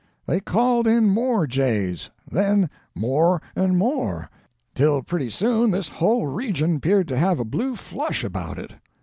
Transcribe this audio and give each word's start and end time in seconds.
"They 0.25 0.39
called 0.39 0.87
in 0.87 1.11
more 1.11 1.45
jays; 1.45 2.09
then 2.27 2.71
more 2.95 3.39
and 3.55 3.77
more, 3.77 4.31
till 4.73 5.03
pretty 5.03 5.29
soon 5.29 5.69
this 5.69 5.89
whole 5.89 6.25
region 6.25 6.79
'peared 6.79 7.07
to 7.09 7.17
have 7.19 7.39
a 7.39 7.45
blue 7.45 7.75
flush 7.75 8.23
about 8.23 8.57
it. 8.57 8.73